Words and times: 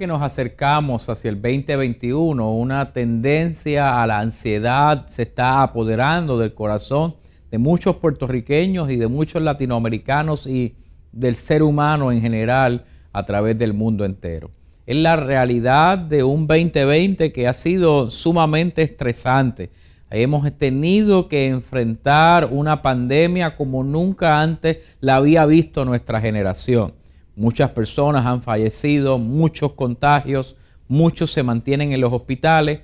Que 0.00 0.06
nos 0.06 0.22
acercamos 0.22 1.10
hacia 1.10 1.28
el 1.28 1.42
2021, 1.42 2.54
una 2.54 2.90
tendencia 2.90 4.02
a 4.02 4.06
la 4.06 4.20
ansiedad 4.20 5.06
se 5.06 5.20
está 5.20 5.62
apoderando 5.62 6.38
del 6.38 6.54
corazón 6.54 7.16
de 7.50 7.58
muchos 7.58 7.96
puertorriqueños 7.96 8.90
y 8.90 8.96
de 8.96 9.08
muchos 9.08 9.42
latinoamericanos 9.42 10.46
y 10.46 10.74
del 11.12 11.36
ser 11.36 11.62
humano 11.62 12.10
en 12.12 12.22
general 12.22 12.86
a 13.12 13.26
través 13.26 13.58
del 13.58 13.74
mundo 13.74 14.06
entero 14.06 14.50
es 14.86 14.96
la 14.96 15.16
realidad 15.16 15.98
de 15.98 16.24
un 16.24 16.46
2020 16.46 17.30
que 17.30 17.46
ha 17.46 17.52
sido 17.52 18.10
sumamente 18.10 18.80
estresante. 18.80 19.70
Hemos 20.10 20.50
tenido 20.56 21.28
que 21.28 21.46
enfrentar 21.46 22.48
una 22.50 22.80
pandemia 22.80 23.54
como 23.54 23.84
nunca 23.84 24.40
antes 24.40 24.78
la 25.00 25.16
había 25.16 25.44
visto 25.44 25.84
nuestra 25.84 26.22
generación. 26.22 26.94
Muchas 27.36 27.70
personas 27.70 28.26
han 28.26 28.42
fallecido, 28.42 29.18
muchos 29.18 29.72
contagios, 29.72 30.56
muchos 30.88 31.30
se 31.30 31.42
mantienen 31.42 31.92
en 31.92 32.00
los 32.00 32.12
hospitales. 32.12 32.80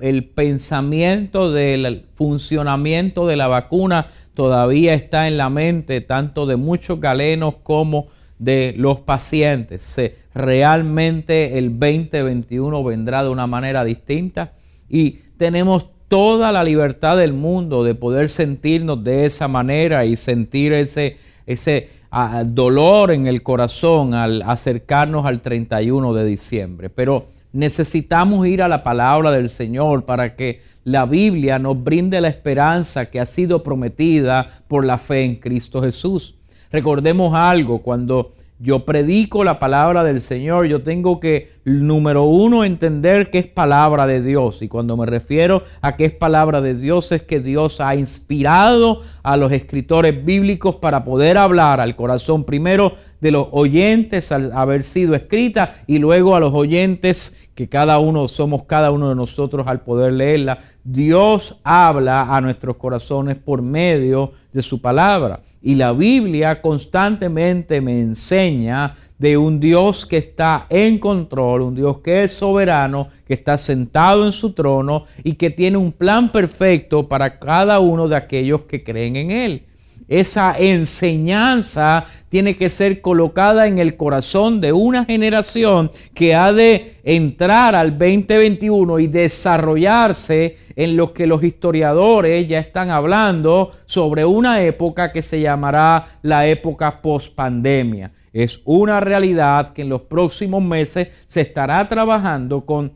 el 0.00 0.24
pensamiento 0.24 1.52
del 1.52 2.06
funcionamiento 2.14 3.26
de 3.26 3.36
la 3.36 3.48
vacuna 3.48 4.06
todavía 4.34 4.94
está 4.94 5.28
en 5.28 5.36
la 5.36 5.50
mente 5.50 6.00
tanto 6.00 6.46
de 6.46 6.56
muchos 6.56 7.00
galenos 7.00 7.56
como 7.62 8.08
de 8.38 8.74
los 8.76 9.00
pacientes. 9.00 10.00
realmente 10.32 11.58
el 11.58 11.78
2021 11.78 12.82
vendrá 12.84 13.22
de 13.22 13.28
una 13.28 13.46
manera 13.46 13.84
distinta 13.84 14.52
y 14.88 15.18
tenemos 15.36 15.86
toda 16.10 16.50
la 16.50 16.64
libertad 16.64 17.16
del 17.16 17.32
mundo 17.32 17.84
de 17.84 17.94
poder 17.94 18.28
sentirnos 18.28 19.04
de 19.04 19.26
esa 19.26 19.46
manera 19.46 20.04
y 20.04 20.16
sentir 20.16 20.72
ese, 20.72 21.18
ese 21.46 21.88
ah, 22.10 22.42
dolor 22.44 23.12
en 23.12 23.28
el 23.28 23.44
corazón 23.44 24.12
al 24.12 24.42
acercarnos 24.42 25.24
al 25.24 25.40
31 25.40 26.12
de 26.12 26.24
diciembre. 26.26 26.90
Pero 26.90 27.28
necesitamos 27.52 28.44
ir 28.48 28.60
a 28.60 28.66
la 28.66 28.82
palabra 28.82 29.30
del 29.30 29.48
Señor 29.48 30.04
para 30.04 30.34
que 30.34 30.60
la 30.82 31.06
Biblia 31.06 31.60
nos 31.60 31.80
brinde 31.80 32.20
la 32.20 32.26
esperanza 32.26 33.06
que 33.06 33.20
ha 33.20 33.26
sido 33.26 33.62
prometida 33.62 34.48
por 34.66 34.84
la 34.84 34.98
fe 34.98 35.22
en 35.22 35.36
Cristo 35.36 35.80
Jesús. 35.80 36.34
Recordemos 36.72 37.34
algo, 37.34 37.82
cuando 37.82 38.32
yo 38.58 38.84
predico 38.84 39.44
la 39.44 39.60
palabra 39.60 40.02
del 40.02 40.20
Señor, 40.20 40.66
yo 40.66 40.82
tengo 40.82 41.20
que, 41.20 41.50
número 41.64 42.24
uno, 42.24 42.64
entender 42.64 43.30
que 43.30 43.38
es 43.38 43.46
palabra 43.46 44.06
de 44.06 44.22
Dios. 44.22 44.62
Y 44.62 44.68
cuando 44.68 44.96
me 44.96 45.06
refiero 45.06 45.62
a 45.80 45.96
que 45.96 46.06
es 46.06 46.12
palabra 46.12 46.60
de 46.60 46.74
Dios, 46.74 47.12
es 47.12 47.22
que 47.22 47.40
Dios 47.40 47.80
ha 47.80 47.94
inspirado 47.94 49.00
a 49.22 49.36
los 49.36 49.52
escritores 49.52 50.24
bíblicos 50.24 50.76
para 50.76 51.04
poder 51.04 51.36
hablar 51.36 51.80
al 51.80 51.96
corazón 51.96 52.44
primero 52.44 52.92
de 53.20 53.30
los 53.30 53.48
oyentes 53.52 54.32
al 54.32 54.52
haber 54.52 54.82
sido 54.82 55.14
escrita 55.14 55.74
y 55.86 55.98
luego 55.98 56.34
a 56.34 56.40
los 56.40 56.54
oyentes 56.54 57.34
que 57.54 57.68
cada 57.68 57.98
uno 57.98 58.26
somos 58.28 58.64
cada 58.64 58.90
uno 58.90 59.10
de 59.10 59.14
nosotros 59.14 59.66
al 59.66 59.82
poder 59.82 60.14
leerla. 60.14 60.58
Dios 60.82 61.58
habla 61.62 62.34
a 62.34 62.40
nuestros 62.40 62.76
corazones 62.76 63.36
por 63.36 63.60
medio 63.60 64.32
de 64.52 64.62
su 64.62 64.80
palabra. 64.80 65.40
Y 65.62 65.74
la 65.74 65.92
Biblia 65.92 66.62
constantemente 66.62 67.82
me 67.82 68.00
enseña 68.00 68.94
de 69.20 69.36
un 69.36 69.60
Dios 69.60 70.04
que 70.04 70.16
está 70.16 70.66
en 70.68 70.98
control, 70.98 71.60
un 71.60 71.74
Dios 71.76 71.98
que 71.98 72.24
es 72.24 72.32
soberano, 72.32 73.06
que 73.24 73.34
está 73.34 73.56
sentado 73.56 74.26
en 74.26 74.32
su 74.32 74.52
trono 74.52 75.04
y 75.22 75.34
que 75.34 75.50
tiene 75.50 75.76
un 75.76 75.92
plan 75.92 76.32
perfecto 76.32 77.08
para 77.08 77.38
cada 77.38 77.78
uno 77.78 78.08
de 78.08 78.16
aquellos 78.16 78.62
que 78.62 78.82
creen 78.82 79.14
en 79.14 79.30
Él 79.30 79.62
esa 80.10 80.56
enseñanza 80.58 82.04
tiene 82.28 82.56
que 82.56 82.68
ser 82.68 83.00
colocada 83.00 83.68
en 83.68 83.78
el 83.78 83.96
corazón 83.96 84.60
de 84.60 84.72
una 84.72 85.04
generación 85.04 85.90
que 86.12 86.34
ha 86.34 86.52
de 86.52 86.96
entrar 87.04 87.76
al 87.76 87.96
2021 87.96 88.98
y 88.98 89.06
desarrollarse 89.06 90.56
en 90.74 90.96
lo 90.96 91.12
que 91.12 91.28
los 91.28 91.42
historiadores 91.44 92.46
ya 92.48 92.58
están 92.58 92.90
hablando 92.90 93.70
sobre 93.86 94.24
una 94.24 94.60
época 94.62 95.12
que 95.12 95.22
se 95.22 95.40
llamará 95.40 96.04
la 96.22 96.46
época 96.46 97.00
post-pandemia. 97.00 98.10
Es 98.32 98.60
una 98.64 99.00
realidad 99.00 99.70
que 99.70 99.82
en 99.82 99.88
los 99.88 100.02
próximos 100.02 100.62
meses 100.62 101.08
se 101.26 101.40
estará 101.40 101.86
trabajando 101.88 102.64
con 102.64 102.92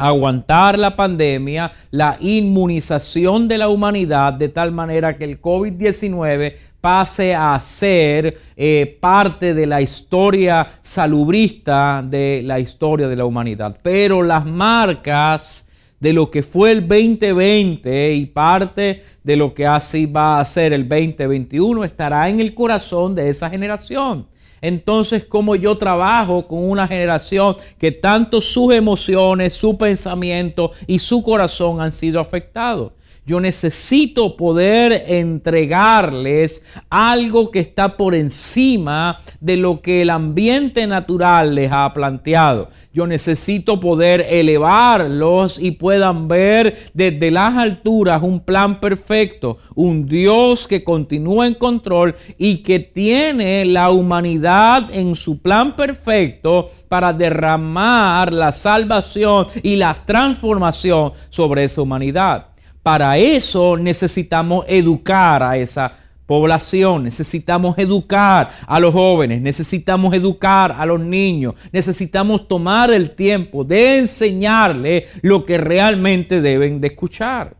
aguantar 0.00 0.78
la 0.78 0.96
pandemia, 0.96 1.70
la 1.90 2.16
inmunización 2.20 3.46
de 3.48 3.58
la 3.58 3.68
humanidad, 3.68 4.32
de 4.32 4.48
tal 4.48 4.72
manera 4.72 5.16
que 5.16 5.24
el 5.24 5.40
COVID-19 5.40 6.54
pase 6.80 7.34
a 7.34 7.58
ser 7.60 8.38
eh, 8.56 8.98
parte 8.98 9.52
de 9.52 9.66
la 9.66 9.82
historia 9.82 10.66
salubrista 10.80 12.02
de 12.02 12.42
la 12.44 12.58
historia 12.58 13.08
de 13.08 13.16
la 13.16 13.26
humanidad. 13.26 13.78
Pero 13.82 14.22
las 14.22 14.46
marcas 14.46 15.66
de 16.00 16.14
lo 16.14 16.30
que 16.30 16.42
fue 16.42 16.72
el 16.72 16.88
2020 16.88 18.14
y 18.14 18.24
parte 18.24 19.02
de 19.22 19.36
lo 19.36 19.52
que 19.52 19.66
así 19.66 20.06
va 20.06 20.40
a 20.40 20.44
ser 20.46 20.72
el 20.72 20.88
2021 20.88 21.84
estará 21.84 22.26
en 22.30 22.40
el 22.40 22.54
corazón 22.54 23.14
de 23.14 23.28
esa 23.28 23.50
generación. 23.50 24.26
Entonces, 24.62 25.24
como 25.24 25.56
yo 25.56 25.78
trabajo 25.78 26.46
con 26.46 26.68
una 26.68 26.86
generación 26.86 27.56
que 27.78 27.92
tanto 27.92 28.40
sus 28.40 28.72
emociones, 28.74 29.54
su 29.54 29.76
pensamiento 29.78 30.72
y 30.86 30.98
su 30.98 31.22
corazón 31.22 31.80
han 31.80 31.92
sido 31.92 32.20
afectados. 32.20 32.92
Yo 33.26 33.38
necesito 33.38 34.36
poder 34.36 35.04
entregarles 35.06 36.62
algo 36.88 37.50
que 37.50 37.60
está 37.60 37.96
por 37.96 38.14
encima 38.14 39.18
de 39.40 39.56
lo 39.56 39.82
que 39.82 40.02
el 40.02 40.10
ambiente 40.10 40.86
natural 40.86 41.54
les 41.54 41.70
ha 41.70 41.92
planteado. 41.92 42.70
Yo 42.92 43.06
necesito 43.06 43.78
poder 43.78 44.26
elevarlos 44.28 45.58
y 45.60 45.72
puedan 45.72 46.28
ver 46.28 46.76
desde 46.94 47.30
las 47.30 47.56
alturas 47.56 48.22
un 48.22 48.40
plan 48.40 48.80
perfecto, 48.80 49.58
un 49.74 50.06
Dios 50.06 50.66
que 50.66 50.82
continúa 50.82 51.46
en 51.46 51.54
control 51.54 52.16
y 52.38 52.58
que 52.58 52.80
tiene 52.80 53.64
la 53.64 53.90
humanidad 53.90 54.88
en 54.92 55.14
su 55.14 55.38
plan 55.38 55.76
perfecto 55.76 56.68
para 56.88 57.12
derramar 57.12 58.32
la 58.32 58.50
salvación 58.50 59.46
y 59.62 59.76
la 59.76 60.04
transformación 60.04 61.12
sobre 61.28 61.64
esa 61.64 61.82
humanidad. 61.82 62.49
Para 62.82 63.18
eso 63.18 63.76
necesitamos 63.76 64.64
educar 64.68 65.42
a 65.42 65.56
esa 65.56 65.92
población, 66.30 67.02
necesitamos 67.02 67.76
educar 67.76 68.50
a 68.66 68.78
los 68.78 68.94
jóvenes, 68.94 69.42
necesitamos 69.42 70.14
educar 70.14 70.76
a 70.78 70.86
los 70.86 71.00
niños, 71.00 71.54
necesitamos 71.72 72.46
tomar 72.46 72.90
el 72.92 73.10
tiempo 73.10 73.64
de 73.64 73.98
enseñarles 73.98 75.10
lo 75.22 75.44
que 75.44 75.58
realmente 75.58 76.40
deben 76.40 76.80
de 76.80 76.86
escuchar. 76.86 77.56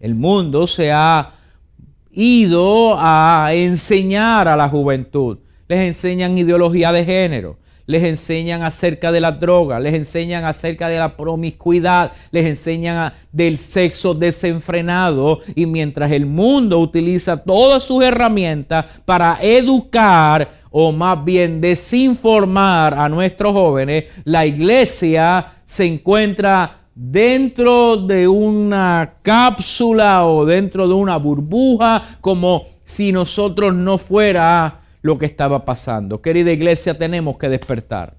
El 0.00 0.14
mundo 0.14 0.66
se 0.66 0.90
ha 0.90 1.32
ido 2.10 2.96
a 2.98 3.50
enseñar 3.52 4.48
a 4.48 4.56
la 4.56 4.68
juventud, 4.68 5.38
les 5.68 5.88
enseñan 5.88 6.38
ideología 6.38 6.90
de 6.92 7.04
género, 7.04 7.58
les 7.86 8.04
enseñan 8.04 8.62
acerca 8.62 9.12
de 9.12 9.20
la 9.20 9.32
droga, 9.32 9.78
les 9.78 9.94
enseñan 9.94 10.44
acerca 10.44 10.88
de 10.88 10.98
la 10.98 11.16
promiscuidad, 11.16 12.12
les 12.30 12.46
enseñan 12.46 13.12
del 13.32 13.58
sexo 13.58 14.14
desenfrenado 14.14 15.38
y 15.54 15.66
mientras 15.66 16.10
el 16.12 16.26
mundo 16.26 16.80
utiliza 16.80 17.36
todas 17.36 17.84
sus 17.84 18.02
herramientas 18.02 19.00
para 19.04 19.38
educar 19.40 20.48
o 20.70 20.92
más 20.92 21.24
bien 21.24 21.60
desinformar 21.60 22.94
a 22.94 23.08
nuestros 23.08 23.52
jóvenes, 23.52 24.04
la 24.24 24.44
iglesia 24.44 25.46
se 25.64 25.86
encuentra 25.86 26.80
dentro 26.94 27.96
de 27.96 28.26
una 28.26 29.16
cápsula 29.22 30.26
o 30.26 30.44
dentro 30.44 30.88
de 30.88 30.94
una 30.94 31.16
burbuja 31.18 32.02
como 32.20 32.64
si 32.84 33.12
nosotros 33.12 33.74
no 33.74 33.98
fuera 33.98 34.80
lo 35.06 35.18
que 35.18 35.26
estaba 35.26 35.64
pasando. 35.64 36.20
Querida 36.20 36.50
iglesia, 36.50 36.98
tenemos 36.98 37.38
que 37.38 37.48
despertar. 37.48 38.16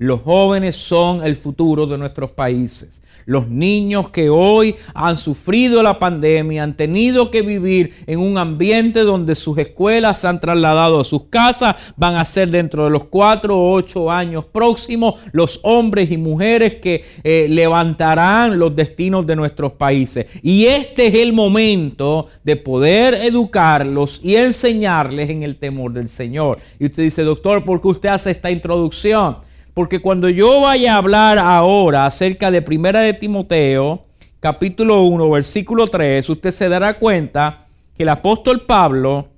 Los 0.00 0.22
jóvenes 0.22 0.76
son 0.76 1.22
el 1.22 1.36
futuro 1.36 1.84
de 1.84 1.98
nuestros 1.98 2.30
países. 2.30 3.02
Los 3.26 3.48
niños 3.48 4.08
que 4.08 4.30
hoy 4.30 4.74
han 4.94 5.18
sufrido 5.18 5.82
la 5.82 5.98
pandemia 5.98 6.62
han 6.62 6.74
tenido 6.74 7.30
que 7.30 7.42
vivir 7.42 7.92
en 8.06 8.18
un 8.18 8.38
ambiente 8.38 9.00
donde 9.00 9.34
sus 9.34 9.58
escuelas 9.58 10.18
se 10.18 10.26
han 10.26 10.40
trasladado 10.40 11.00
a 11.00 11.04
sus 11.04 11.24
casas. 11.24 11.92
Van 11.98 12.16
a 12.16 12.24
ser 12.24 12.48
dentro 12.48 12.84
de 12.84 12.90
los 12.90 13.04
cuatro 13.04 13.58
o 13.58 13.74
ocho 13.74 14.10
años 14.10 14.46
próximos 14.46 15.20
los 15.32 15.60
hombres 15.64 16.10
y 16.10 16.16
mujeres 16.16 16.76
que 16.76 17.04
eh, 17.22 17.46
levantarán 17.50 18.58
los 18.58 18.74
destinos 18.74 19.26
de 19.26 19.36
nuestros 19.36 19.72
países. 19.72 20.24
Y 20.42 20.64
este 20.64 21.08
es 21.08 21.14
el 21.16 21.34
momento 21.34 22.26
de 22.42 22.56
poder 22.56 23.16
educarlos 23.16 24.18
y 24.24 24.36
enseñarles 24.36 25.28
en 25.28 25.42
el 25.42 25.56
temor 25.56 25.92
del 25.92 26.08
Señor. 26.08 26.58
Y 26.78 26.86
usted 26.86 27.02
dice, 27.02 27.22
doctor, 27.22 27.62
¿por 27.62 27.82
qué 27.82 27.88
usted 27.88 28.08
hace 28.08 28.30
esta 28.30 28.50
introducción? 28.50 29.49
Porque 29.74 30.00
cuando 30.00 30.28
yo 30.28 30.62
vaya 30.62 30.94
a 30.94 30.98
hablar 30.98 31.38
ahora 31.38 32.06
acerca 32.06 32.50
de 32.50 32.62
Primera 32.62 33.00
de 33.00 33.14
Timoteo, 33.14 34.02
capítulo 34.40 35.02
1, 35.02 35.30
versículo 35.30 35.86
3, 35.86 36.28
usted 36.28 36.50
se 36.50 36.68
dará 36.68 36.98
cuenta 36.98 37.66
que 37.96 38.02
el 38.02 38.08
apóstol 38.08 38.62
Pablo 38.66 39.28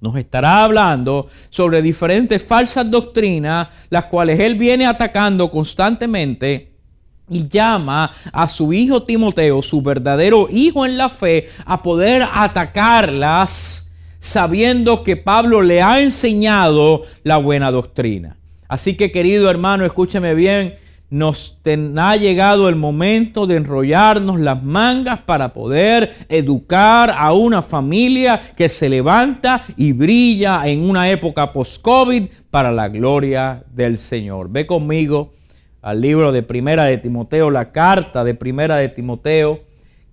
nos 0.00 0.16
estará 0.16 0.64
hablando 0.64 1.26
sobre 1.50 1.82
diferentes 1.82 2.42
falsas 2.42 2.90
doctrinas, 2.90 3.68
las 3.90 4.06
cuales 4.06 4.40
él 4.40 4.54
viene 4.54 4.86
atacando 4.86 5.50
constantemente 5.50 6.72
y 7.28 7.48
llama 7.48 8.10
a 8.32 8.48
su 8.48 8.72
hijo 8.72 9.02
Timoteo, 9.02 9.62
su 9.62 9.82
verdadero 9.82 10.48
hijo 10.50 10.86
en 10.86 10.98
la 10.98 11.08
fe, 11.08 11.48
a 11.64 11.82
poder 11.82 12.26
atacarlas 12.32 13.86
sabiendo 14.18 15.02
que 15.02 15.16
Pablo 15.16 15.62
le 15.62 15.82
ha 15.82 16.00
enseñado 16.00 17.02
la 17.22 17.38
buena 17.38 17.70
doctrina. 17.70 18.39
Así 18.70 18.96
que 18.96 19.10
querido 19.10 19.50
hermano, 19.50 19.84
escúcheme 19.84 20.32
bien, 20.32 20.76
nos 21.10 21.58
ha 21.98 22.14
llegado 22.14 22.68
el 22.68 22.76
momento 22.76 23.48
de 23.48 23.56
enrollarnos 23.56 24.38
las 24.38 24.62
mangas 24.62 25.18
para 25.22 25.52
poder 25.52 26.12
educar 26.28 27.12
a 27.18 27.32
una 27.32 27.62
familia 27.62 28.40
que 28.56 28.68
se 28.68 28.88
levanta 28.88 29.64
y 29.76 29.90
brilla 29.90 30.62
en 30.68 30.88
una 30.88 31.10
época 31.10 31.52
post-COVID 31.52 32.26
para 32.52 32.70
la 32.70 32.88
gloria 32.88 33.64
del 33.74 33.98
Señor. 33.98 34.48
Ve 34.52 34.68
conmigo 34.68 35.32
al 35.82 36.00
libro 36.00 36.30
de 36.30 36.44
Primera 36.44 36.84
de 36.84 36.98
Timoteo, 36.98 37.50
la 37.50 37.72
carta 37.72 38.22
de 38.22 38.34
Primera 38.34 38.76
de 38.76 38.88
Timoteo, 38.88 39.62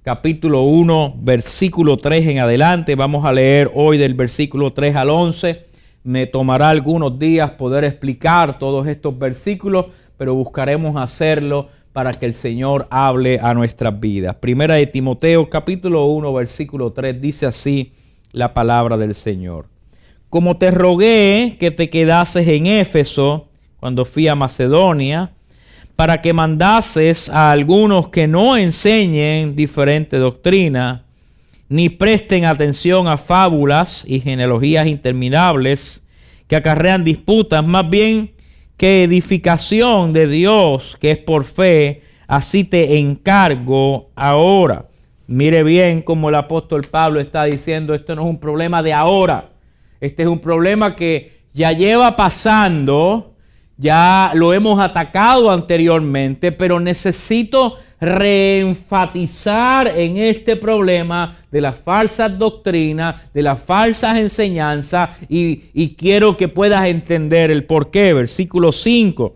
capítulo 0.02 0.64
1, 0.64 1.18
versículo 1.20 1.98
3 1.98 2.26
en 2.26 2.40
adelante. 2.40 2.96
Vamos 2.96 3.24
a 3.24 3.32
leer 3.32 3.70
hoy 3.76 4.00
del 4.00 4.16
versículo 4.16 4.74
3 4.74 4.96
al 4.96 5.12
11. 5.12 5.67
Me 6.08 6.26
tomará 6.26 6.70
algunos 6.70 7.20
días 7.20 7.52
poder 7.52 7.84
explicar 7.84 8.58
todos 8.58 8.88
estos 8.88 9.20
versículos, 9.20 9.88
pero 10.16 10.34
buscaremos 10.36 10.96
hacerlo 10.96 11.68
para 11.92 12.14
que 12.14 12.26
el 12.26 12.34
Señor 12.34 12.88
hable 12.90 13.42
a 13.42 13.54
nuestras 13.54 14.00
vidas. 14.00 14.34
Primera 14.36 14.76
de 14.76 14.88
Timoteo 14.88 15.50
capítulo 15.50 16.06
1 16.06 16.32
versículo 16.32 16.94
3 16.94 17.20
dice 17.20 17.46
así 17.46 17.92
la 18.32 18.54
palabra 18.54 18.96
del 18.96 19.16
Señor. 19.16 19.68
Como 20.30 20.56
te 20.56 20.72
rogué 20.72 21.58
que 21.60 21.72
te 21.72 21.90
quedases 21.90 22.48
en 22.48 22.68
Éfeso 22.68 23.50
cuando 23.82 24.06
fui 24.06 24.30
a 24.30 24.36
Macedonia, 24.36 25.34
para 25.98 26.22
que 26.22 26.32
mandases 26.32 27.28
a 27.28 27.52
algunos 27.52 28.08
que 28.08 28.30
no 28.30 28.56
enseñen 28.56 29.58
diferente 29.58 30.16
doctrina, 30.16 31.04
ni 31.70 31.90
presten 31.90 32.46
atención 32.46 33.08
a 33.08 33.18
fábulas 33.18 34.04
y 34.08 34.20
genealogías 34.20 34.88
interminables 34.88 36.02
que 36.48 36.56
acarrean 36.56 37.04
disputas, 37.04 37.66
más 37.66 37.90
bien 37.90 38.32
que 38.78 39.04
edificación 39.04 40.14
de 40.14 40.28
Dios, 40.28 40.98
que 41.02 41.12
es 41.12 41.18
por 41.18 41.44
fe, 41.44 42.04
así 42.28 42.64
te 42.64 43.00
encargo 43.00 44.10
ahora. 44.16 44.86
Mire 45.26 45.64
bien 45.64 46.02
como 46.02 46.30
el 46.30 46.36
apóstol 46.36 46.84
Pablo 46.84 47.20
está 47.20 47.44
diciendo, 47.44 47.94
esto 47.94 48.16
no 48.16 48.22
es 48.22 48.28
un 48.30 48.40
problema 48.40 48.82
de 48.82 48.94
ahora, 48.94 49.50
este 50.00 50.24
es 50.24 50.30
un 50.30 50.40
problema 50.40 50.96
que 50.96 51.42
ya 51.54 51.74
lleva 51.74 52.16
pasando, 52.16 53.34
ya 53.76 54.32
lo 54.36 54.54
hemos 54.54 54.80
atacado 54.80 55.52
anteriormente, 55.52 56.52
pero 56.52 56.80
necesito 56.80 57.76
reenfatizar 58.00 59.88
en 59.88 60.18
este 60.18 60.56
problema 60.56 61.36
de 61.52 61.62
las 61.62 61.80
falsas 61.80 62.38
doctrinas, 62.38 63.34
de 63.34 63.42
las 63.42 63.62
falsas 63.62 64.18
enseñanzas 64.18 65.10
y, 65.30 65.96
quiero 65.98 66.38
que 66.38 66.48
puedas 66.48 66.86
entender 66.88 67.50
el 67.50 67.66
por 67.66 67.90
qué. 67.90 68.14
Versículo 68.14 68.72
5. 68.72 69.36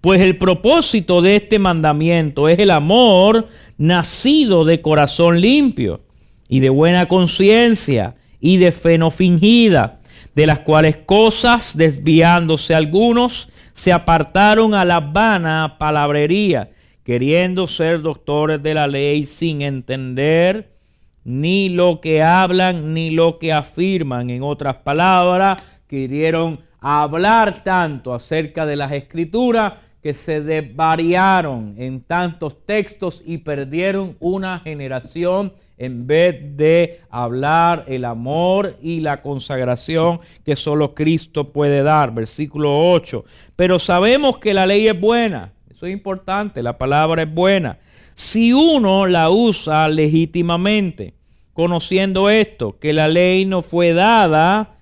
Pues 0.00 0.20
el 0.20 0.38
propósito 0.38 1.20
de 1.20 1.36
este 1.36 1.58
mandamiento 1.58 2.48
es 2.48 2.58
el 2.58 2.70
amor 2.70 3.48
nacido 3.76 4.64
de 4.64 4.80
corazón 4.80 5.40
limpio 5.40 6.02
y 6.48 6.60
de 6.60 6.68
buena 6.68 7.08
conciencia 7.08 8.14
y 8.40 8.58
de 8.58 8.70
fe 8.70 8.98
no 8.98 9.10
fingida, 9.10 10.00
de 10.34 10.46
las 10.46 10.60
cuales 10.60 10.98
cosas, 11.04 11.76
desviándose 11.76 12.74
algunos, 12.74 13.48
se 13.74 13.92
apartaron 13.92 14.74
a 14.74 14.84
la 14.84 15.00
vana 15.00 15.76
palabrería 15.78 16.70
queriendo 17.04 17.66
ser 17.66 18.00
doctores 18.00 18.62
de 18.62 18.74
la 18.74 18.86
ley 18.86 19.26
sin 19.26 19.62
entender 19.62 20.74
ni 21.22 21.68
lo 21.68 22.00
que 22.00 22.22
hablan 22.22 22.94
ni 22.94 23.10
lo 23.10 23.38
que 23.38 23.52
afirman. 23.52 24.30
En 24.30 24.42
otras 24.42 24.76
palabras, 24.76 25.62
querieron 25.86 26.60
hablar 26.80 27.62
tanto 27.62 28.12
acerca 28.12 28.66
de 28.66 28.76
las 28.76 28.92
escrituras 28.92 29.74
que 30.02 30.12
se 30.12 30.42
desvariaron 30.42 31.74
en 31.78 32.02
tantos 32.02 32.66
textos 32.66 33.22
y 33.24 33.38
perdieron 33.38 34.16
una 34.20 34.58
generación 34.58 35.54
en 35.78 36.06
vez 36.06 36.56
de 36.56 37.00
hablar 37.08 37.84
el 37.88 38.04
amor 38.04 38.76
y 38.82 39.00
la 39.00 39.22
consagración 39.22 40.20
que 40.44 40.56
solo 40.56 40.94
Cristo 40.94 41.52
puede 41.52 41.82
dar. 41.82 42.14
Versículo 42.14 42.92
8. 42.92 43.24
Pero 43.56 43.78
sabemos 43.78 44.36
que 44.38 44.52
la 44.52 44.66
ley 44.66 44.88
es 44.88 45.00
buena 45.00 45.53
eso 45.74 45.86
es 45.86 45.92
importante, 45.92 46.62
la 46.62 46.78
palabra 46.78 47.24
es 47.24 47.34
buena. 47.34 47.78
Si 48.14 48.52
uno 48.52 49.06
la 49.06 49.28
usa 49.30 49.88
legítimamente, 49.88 51.14
conociendo 51.52 52.30
esto, 52.30 52.78
que 52.78 52.92
la 52.92 53.08
ley 53.08 53.44
no 53.44 53.60
fue 53.60 53.92
dada 53.92 54.76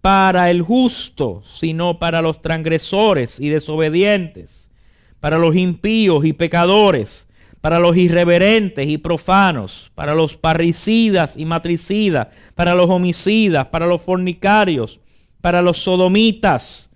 para 0.00 0.52
el 0.52 0.62
justo, 0.62 1.42
sino 1.44 1.98
para 1.98 2.22
los 2.22 2.40
transgresores 2.40 3.40
y 3.40 3.48
desobedientes, 3.48 4.70
para 5.18 5.38
los 5.38 5.56
impíos 5.56 6.24
y 6.24 6.32
pecadores, 6.32 7.26
para 7.60 7.80
los 7.80 7.96
irreverentes 7.96 8.86
y 8.86 8.96
profanos, 8.96 9.90
para 9.96 10.14
los 10.14 10.36
parricidas 10.36 11.36
y 11.36 11.46
matricidas, 11.46 12.28
para 12.54 12.76
los 12.76 12.88
homicidas, 12.88 13.66
para 13.66 13.86
los 13.86 14.02
fornicarios, 14.02 15.00
para 15.40 15.62
los 15.62 15.78
sodomitas, 15.78 16.87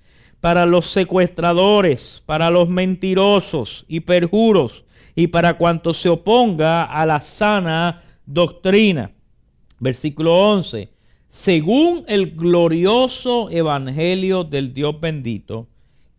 para 0.43 0.67
los 0.67 0.87
secuestradores, 0.87 2.21
para 2.27 2.50
los 2.50 2.69
mentirosos 2.69 3.85
y 3.87 4.00
perjuros, 4.00 4.84
y 5.15 5.29
para 5.29 5.56
cuanto 5.56 5.94
se 5.94 6.08
oponga 6.08 6.82
a 6.82 7.06
la 7.06 7.20
sana 7.20 8.03
doctrina. 8.27 9.13
Versículo 9.79 10.37
11. 10.37 10.89
Según 11.29 12.03
el 12.08 12.32
glorioso 12.32 13.51
evangelio 13.51 14.43
del 14.43 14.75
Dios 14.75 15.01
bendito, 15.01 15.69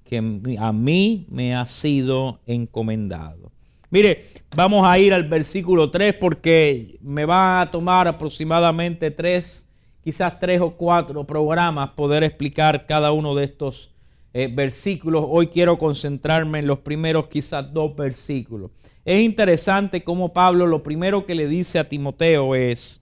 que 0.06 0.20
a 0.58 0.72
mí 0.72 1.25
me 1.30 1.53
ha 1.53 1.65
sido 1.65 2.39
encomendado. 2.46 3.51
Mire, 3.89 4.25
vamos 4.56 4.88
a 4.88 4.98
ir 5.00 5.13
al 5.13 5.25
versículo 5.25 5.92
3 5.92 6.13
porque 6.13 6.98
me 7.01 7.25
va 7.25 7.60
a 7.60 7.70
tomar 7.70 8.08
aproximadamente 8.08 9.12
tres, 9.12 9.68
quizás 10.01 10.39
tres 10.39 10.62
o 10.62 10.72
cuatro 10.72 11.25
programas 11.25 11.89
poder 11.89 12.24
explicar 12.24 12.86
cada 12.86 13.12
uno 13.12 13.36
de 13.36 13.44
estos 13.44 13.92
eh, 14.34 14.48
versículos. 14.48 15.24
Hoy 15.28 15.48
quiero 15.48 15.78
concentrarme 15.78 16.60
en 16.60 16.68
los 16.68 16.80
primeros 16.80 17.28
quizás 17.28 17.72
dos 17.72 17.96
versículos. 17.96 18.72
Es 19.06 19.22
interesante 19.22 20.04
cómo 20.04 20.34
Pablo 20.34 20.66
lo 20.66 20.82
primero 20.82 21.25
que 21.25 21.36
le 21.36 21.48
dice 21.48 21.78
a 21.78 21.88
Timoteo 21.88 22.56
es, 22.56 23.02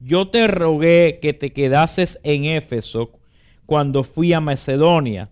yo 0.00 0.28
te 0.28 0.48
rogué 0.48 1.18
que 1.20 1.32
te 1.32 1.52
quedases 1.52 2.18
en 2.22 2.46
Éfeso 2.46 3.10
cuando 3.66 4.04
fui 4.04 4.32
a 4.32 4.40
Macedonia, 4.40 5.30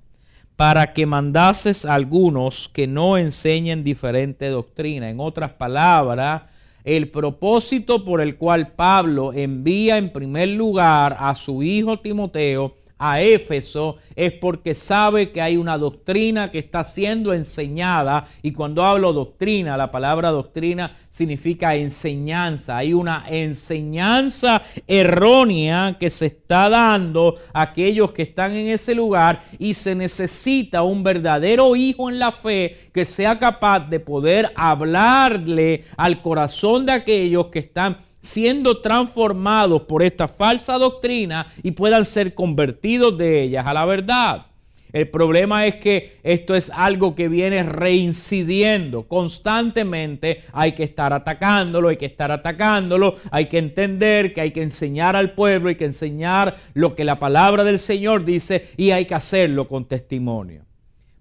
para 0.57 0.93
que 0.93 1.07
mandases 1.07 1.85
a 1.85 1.95
algunos 1.95 2.69
que 2.69 2.87
no 2.87 3.17
enseñen 3.17 3.85
diferente 3.85 4.49
doctrina. 4.49 5.11
En 5.11 5.19
otras 5.19 5.53
palabras, 5.53 6.43
el 6.85 7.09
propósito 7.09 8.05
por 8.05 8.21
el 8.21 8.37
cual 8.37 8.73
Pablo 8.73 9.33
envía 9.33 9.99
en 9.99 10.11
primer 10.11 10.51
lugar 10.51 11.17
a 11.19 11.35
su 11.35 11.63
hijo 11.63 12.01
Timoteo 12.01 12.77
a 13.05 13.21
Éfeso 13.21 13.97
es 14.15 14.33
porque 14.35 14.77
sabe 14.77 15.33
que 15.33 15.43
hay 15.43 15.57
una 15.57 15.77
doctrina 15.77 16.53
que 16.53 16.61
está 16.61 16.85
siendo 16.85 17.35
enseñada 17.35 18.25
y 18.43 18.53
cuando 18.53 18.85
hablo 18.85 19.13
doctrina, 19.13 19.77
la 19.77 19.91
palabra 19.91 20.31
doctrina 20.31 20.95
significa 21.11 21.75
enseñanza. 21.75 22.77
Hay 22.77 22.93
una 22.93 23.25
enseñanza 23.29 24.63
errónea 24.87 25.97
que 25.99 26.11
se 26.11 26.27
está 26.27 26.69
dando 26.69 27.35
a 27.53 27.63
aquellos 27.63 28.13
que 28.13 28.23
están 28.23 28.53
en 28.53 28.69
ese 28.69 28.95
lugar 28.95 29.43
y 29.59 29.75
se 29.75 29.97
necesita 29.97 30.83
un 30.83 31.03
verdadero 31.03 31.75
hijo 31.75 32.09
en 32.09 32.21
la 32.21 32.31
fe 32.31 32.77
que 32.95 33.05
sea 33.05 33.37
capaz 33.37 33.81
de 33.81 33.99
poder 33.99 34.53
hablarle 34.55 35.87
al 35.97 36.23
corazón 36.23 36.87
de 36.87 36.93
aquellos 36.93 37.49
que 37.49 37.59
están 37.59 37.99
siendo 38.23 38.81
transformados 38.81 39.83
por 39.83 40.03
esta 40.03 40.29
falsa 40.29 40.79
doctrina 40.79 41.47
y 41.63 41.73
puedan 41.73 42.07
ser 42.07 42.35
convertidos 42.35 43.19
de 43.19 43.43
ellas 43.43 43.67
a 43.67 43.75
la 43.75 43.85
verdad. 43.85 44.47
El 44.93 45.09
problema 45.09 45.67
es 45.67 45.77
que 45.77 46.19
esto 46.23 46.55
es 46.55 46.71
algo 46.71 47.15
que 47.15 47.29
viene 47.29 47.63
reincidiendo 47.63 49.09
constantemente. 49.09 50.43
Hay 50.53 50.73
que 50.73 50.85
estar 50.85 51.15
atacándolo, 51.15 51.89
hay 51.89 51.97
que 51.97 52.07
estar 52.07 52.31
atacándolo, 52.31 53.15
hay 53.31 53.47
que 53.47 53.59
entender 53.59 54.35
que 54.35 54.43
hay 54.43 54.51
que 54.51 54.63
enseñar 54.63 55.17
al 55.17 55.33
pueblo, 55.33 55.71
hay 55.71 55.77
que 55.77 55.87
enseñar 55.87 56.57
lo 56.75 56.95
que 56.95 57.05
la 57.05 57.19
palabra 57.19 57.65
del 57.65 57.79
Señor 57.79 58.25
dice 58.25 58.69
y 58.77 58.91
hay 58.91 59.07
que 59.07 59.15
hacerlo 59.15 59.67
con 59.67 59.87
testimonio. 59.87 60.67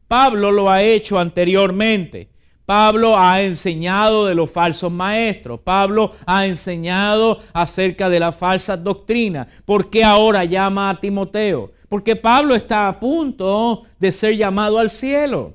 Pablo 0.09 0.51
lo 0.51 0.69
ha 0.69 0.83
hecho 0.83 1.17
anteriormente. 1.17 2.30
Pablo 2.71 3.19
ha 3.19 3.41
enseñado 3.41 4.27
de 4.27 4.33
los 4.33 4.49
falsos 4.49 4.89
maestros. 4.89 5.59
Pablo 5.59 6.11
ha 6.25 6.47
enseñado 6.47 7.37
acerca 7.51 8.07
de 8.07 8.17
la 8.17 8.31
falsa 8.31 8.77
doctrina. 8.77 9.45
¿Por 9.65 9.89
qué 9.89 10.05
ahora 10.05 10.45
llama 10.45 10.89
a 10.89 10.97
Timoteo? 10.97 11.73
Porque 11.89 12.15
Pablo 12.15 12.55
está 12.55 12.87
a 12.87 12.97
punto 12.97 13.81
de 13.99 14.13
ser 14.13 14.37
llamado 14.37 14.79
al 14.79 14.89
cielo. 14.89 15.53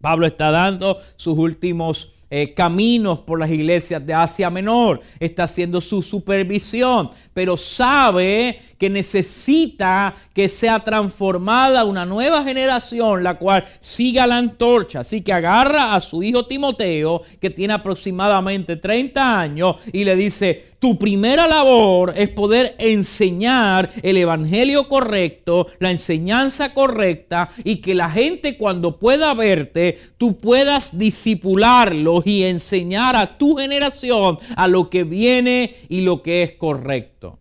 Pablo 0.00 0.26
está 0.26 0.50
dando 0.50 0.96
sus 1.16 1.36
últimos 1.36 2.12
eh, 2.30 2.52
caminos 2.54 3.20
por 3.20 3.38
las 3.38 3.50
iglesias 3.50 4.04
de 4.04 4.12
Asia 4.12 4.50
Menor, 4.50 5.00
está 5.18 5.44
haciendo 5.44 5.80
su 5.80 6.02
supervisión, 6.02 7.10
pero 7.32 7.56
sabe 7.56 8.60
que 8.78 8.90
necesita 8.90 10.14
que 10.34 10.48
sea 10.48 10.80
transformada 10.80 11.84
una 11.84 12.04
nueva 12.04 12.44
generación, 12.44 13.24
la 13.24 13.38
cual 13.38 13.64
siga 13.80 14.26
la 14.26 14.36
antorcha. 14.36 15.00
Así 15.00 15.22
que 15.22 15.32
agarra 15.32 15.94
a 15.94 16.00
su 16.00 16.22
hijo 16.22 16.46
Timoteo, 16.46 17.22
que 17.40 17.50
tiene 17.50 17.74
aproximadamente 17.74 18.76
30 18.76 19.40
años, 19.40 19.76
y 19.92 20.04
le 20.04 20.14
dice, 20.14 20.72
tu 20.78 20.98
primera 20.98 21.46
labor 21.46 22.12
es 22.16 22.30
poder 22.30 22.76
enseñar 22.78 23.90
el 24.02 24.16
evangelio 24.16 24.88
correcto, 24.88 25.66
la 25.78 25.90
enseñanza 25.90 26.74
correcta, 26.74 27.48
y 27.64 27.76
que 27.76 27.94
la 27.94 28.10
gente 28.10 28.56
cuando 28.56 28.98
pueda 28.98 29.34
verte, 29.34 29.98
tú 30.16 30.38
puedas 30.38 30.96
disipularlos 30.96 32.26
y 32.26 32.44
enseñar 32.44 33.16
a 33.16 33.38
tu 33.38 33.56
generación 33.56 34.38
a 34.56 34.68
lo 34.68 34.88
que 34.88 35.04
viene 35.04 35.74
y 35.88 36.02
lo 36.02 36.22
que 36.22 36.42
es 36.42 36.52
correcto. 36.52 37.38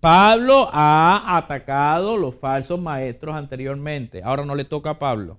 Pablo 0.00 0.68
ha 0.72 1.36
atacado 1.36 2.16
los 2.16 2.36
falsos 2.36 2.80
maestros 2.80 3.34
anteriormente. 3.34 4.22
Ahora 4.22 4.44
no 4.44 4.54
le 4.54 4.64
toca 4.64 4.90
a 4.90 4.98
Pablo. 4.98 5.38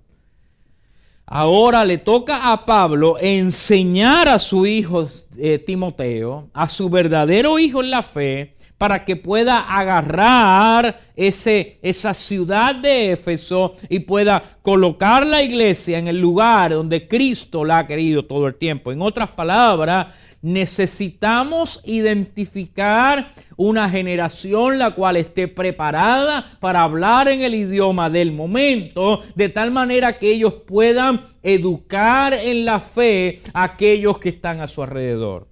Ahora 1.32 1.84
le 1.84 1.98
toca 1.98 2.50
a 2.50 2.64
Pablo 2.64 3.16
enseñar 3.20 4.28
a 4.28 4.40
su 4.40 4.66
hijo 4.66 5.06
eh, 5.38 5.60
Timoteo, 5.60 6.48
a 6.52 6.68
su 6.68 6.90
verdadero 6.90 7.56
hijo 7.60 7.84
en 7.84 7.92
la 7.92 8.02
fe, 8.02 8.56
para 8.76 9.04
que 9.04 9.14
pueda 9.14 9.58
agarrar 9.58 10.98
ese, 11.14 11.78
esa 11.82 12.14
ciudad 12.14 12.74
de 12.74 13.12
Éfeso 13.12 13.74
y 13.88 14.00
pueda 14.00 14.42
colocar 14.60 15.24
la 15.24 15.40
iglesia 15.40 15.98
en 15.98 16.08
el 16.08 16.20
lugar 16.20 16.72
donde 16.72 17.06
Cristo 17.06 17.64
la 17.64 17.78
ha 17.78 17.86
querido 17.86 18.24
todo 18.24 18.48
el 18.48 18.56
tiempo. 18.56 18.90
En 18.90 19.00
otras 19.00 19.28
palabras, 19.28 20.08
necesitamos 20.42 21.80
identificar 21.84 23.32
una 23.56 23.88
generación 23.88 24.78
la 24.78 24.94
cual 24.94 25.16
esté 25.16 25.48
preparada 25.48 26.56
para 26.60 26.82
hablar 26.82 27.28
en 27.28 27.42
el 27.42 27.54
idioma 27.54 28.08
del 28.08 28.32
momento, 28.32 29.22
de 29.34 29.48
tal 29.48 29.70
manera 29.70 30.18
que 30.18 30.30
ellos 30.30 30.54
puedan 30.66 31.22
educar 31.42 32.34
en 32.34 32.64
la 32.64 32.80
fe 32.80 33.40
a 33.52 33.64
aquellos 33.64 34.18
que 34.18 34.30
están 34.30 34.60
a 34.60 34.68
su 34.68 34.82
alrededor. 34.82 35.48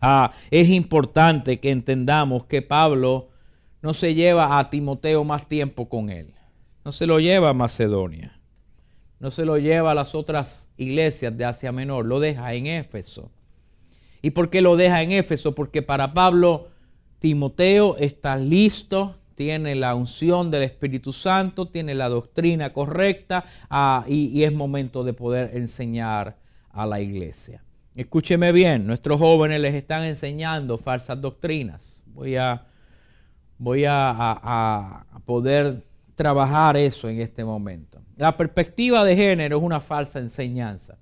Ah, 0.00 0.32
es 0.50 0.68
importante 0.68 1.60
que 1.60 1.70
entendamos 1.70 2.46
que 2.46 2.62
Pablo 2.62 3.28
no 3.82 3.94
se 3.94 4.14
lleva 4.14 4.58
a 4.58 4.70
Timoteo 4.70 5.24
más 5.24 5.46
tiempo 5.46 5.88
con 5.88 6.10
él. 6.10 6.34
No 6.84 6.92
se 6.92 7.06
lo 7.06 7.20
lleva 7.20 7.50
a 7.50 7.54
Macedonia. 7.54 8.38
No 9.18 9.30
se 9.30 9.44
lo 9.44 9.58
lleva 9.58 9.90
a 9.90 9.94
las 9.94 10.14
otras 10.14 10.70
iglesias 10.78 11.36
de 11.36 11.44
Asia 11.44 11.72
Menor. 11.72 12.06
Lo 12.06 12.20
deja 12.20 12.54
en 12.54 12.66
Éfeso. 12.66 13.30
¿Y 14.22 14.30
por 14.30 14.50
qué 14.50 14.60
lo 14.60 14.76
deja 14.76 15.02
en 15.02 15.12
Éfeso? 15.12 15.54
Porque 15.54 15.82
para 15.82 16.12
Pablo, 16.12 16.68
Timoteo 17.18 17.96
está 17.96 18.36
listo, 18.36 19.16
tiene 19.34 19.74
la 19.74 19.94
unción 19.94 20.50
del 20.50 20.62
Espíritu 20.62 21.12
Santo, 21.12 21.68
tiene 21.68 21.94
la 21.94 22.08
doctrina 22.08 22.72
correcta 22.72 23.44
ah, 23.70 24.04
y, 24.06 24.42
es 24.42 24.52
momento 24.52 25.04
de 25.04 25.14
poder 25.14 25.56
enseñar 25.56 26.36
a 26.70 26.86
la 26.86 27.00
iglesia. 27.00 27.62
Escúcheme 27.94 28.52
bien, 28.52 28.86
nuestros 28.86 29.18
jóvenes 29.18 29.60
les 29.60 29.74
están 29.74 30.04
enseñando 30.04 30.78
falsas 30.78 31.20
doctrinas. 31.20 32.02
Voy 32.06 32.36
a, 32.36 32.66
voy 33.58 33.84
a 33.86 35.04
poder 35.24 35.82
trabajar 36.14 36.76
eso 36.76 37.08
en 37.08 37.20
este 37.20 37.44
momento. 37.44 38.00
La 38.16 38.36
perspectiva 38.36 39.04
de 39.04 39.16
género 39.16 39.56
es 39.56 39.62
una 39.62 39.80
falsa 39.80 40.18
enseñanza 40.18 40.98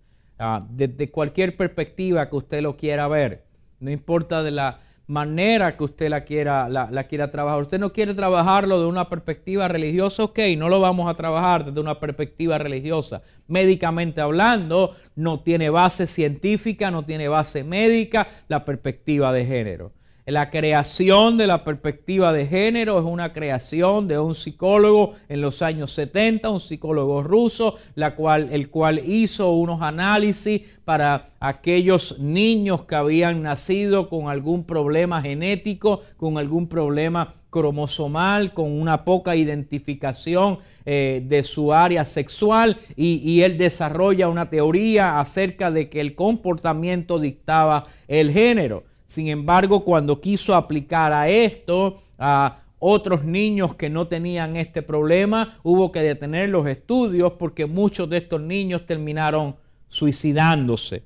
desde 0.71 1.05
ah, 1.05 1.11
cualquier 1.11 1.57
perspectiva 1.57 2.29
que 2.29 2.37
usted 2.37 2.63
lo 2.63 2.77
quiera 2.77 3.09
ver, 3.09 3.45
no 3.81 3.91
importa 3.91 4.43
de 4.43 4.53
la 4.53 4.81
manera 5.09 5.75
que 5.77 5.85
usted 5.85 6.11
la 6.11 6.23
quiera, 6.23 6.69
la, 6.69 7.05
quiera 7.05 7.31
trabajar. 7.31 7.63
Usted 7.63 7.81
no 7.81 7.93
quiere 7.93 8.15
trabajarlo 8.15 8.79
de 8.79 8.87
una 8.87 9.09
perspectiva 9.09 9.67
religiosa, 9.67 10.23
ok, 10.23 10.39
no 10.57 10.69
lo 10.69 10.81
vamos 10.81 11.09
a 11.09 11.15
trabajar 11.15 11.65
desde 11.65 11.81
una 11.81 11.99
perspectiva 11.99 12.59
religiosa. 12.59 13.23
Médicamente 13.47 14.21
hablando, 14.21 14.95
no 15.17 15.41
tiene 15.41 15.71
base 15.71 16.07
científica, 16.07 16.91
no 16.91 17.05
tiene 17.05 17.27
base 17.27 17.65
médica 17.65 18.29
la 18.49 18.65
perspectiva 18.65 19.33
de 19.33 19.47
género. 19.47 19.93
La 20.29 20.51
creación 20.51 21.39
de 21.39 21.47
la 21.47 21.65
perspectiva 21.65 22.35
de 22.35 22.47
género 22.47 22.99
es 22.99 23.05
una 23.07 23.33
creación 23.33 24.07
de 24.09 24.19
un 24.19 24.35
psicólogo 24.35 25.15
en 25.31 25.41
los 25.41 25.63
años 25.63 25.91
70, 25.93 26.51
un 26.51 26.61
psicólogo 26.61 27.23
ruso, 27.23 27.77
la 27.95 28.15
cual, 28.15 28.51
el 28.53 28.69
cual 28.69 29.01
hizo 29.07 29.51
unos 29.53 29.81
análisis 29.81 30.61
para 30.85 31.31
aquellos 31.41 32.19
niños 32.19 32.85
que 32.85 32.97
habían 32.97 33.43
nacido 33.43 34.11
con 34.11 34.29
algún 34.29 34.65
problema 34.65 35.23
genético, 35.23 36.03
con 36.19 36.37
algún 36.37 36.69
problema 36.69 37.37
cromosomal, 37.49 38.53
con 38.53 38.71
una 38.71 39.07
poca 39.07 39.35
identificación 39.35 40.59
eh, 40.85 41.23
de 41.27 41.43
su 41.43 41.73
área 41.73 42.05
sexual 42.05 42.77
y, 42.97 43.23
y, 43.25 43.45
él 43.45 43.57
desarrolla 43.57 44.29
una 44.29 44.51
teoría 44.51 45.21
acerca 45.21 45.71
de 45.71 45.89
que 45.89 46.03
el 46.03 46.15
comportamiento 46.15 47.19
dictaba 47.19 47.87
el 48.09 48.31
género. 48.31 48.88
Sin 49.09 49.29
embargo, 49.29 49.85
cuando 49.85 50.21
quiso 50.21 50.55
aplicar 50.55 51.15
a 51.15 51.31
esto, 51.31 52.03
a 52.19 52.59
otros 52.79 53.25
niños 53.25 53.75
que 53.75 53.89
no 53.89 54.07
tenían 54.07 54.55
este 54.57 54.83
problema, 54.83 55.59
hubo 55.63 55.91
que 55.91 56.01
detener 56.01 56.51
los 56.51 56.67
estudios 56.69 57.33
porque 57.33 57.65
muchos 57.65 58.09
de 58.11 58.19
estos 58.19 58.43
niños 58.43 58.85
terminaron 58.85 59.57
suicidándose. 59.89 61.05